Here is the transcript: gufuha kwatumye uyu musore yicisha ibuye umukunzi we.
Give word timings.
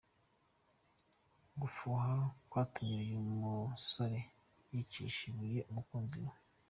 gufuha 1.59 2.11
kwatumye 2.49 2.95
uyu 3.03 3.19
musore 3.41 4.19
yicisha 4.71 5.21
ibuye 5.29 5.59
umukunzi 5.71 6.17
we. 6.27 6.33